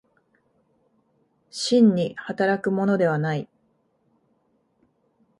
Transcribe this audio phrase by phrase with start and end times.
[1.51, 3.47] 真に働くものではない。